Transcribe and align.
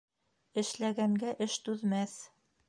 Эшләгәнгә 0.61 1.35
эш 1.47 1.59
түҙмәҫ. 1.69 2.17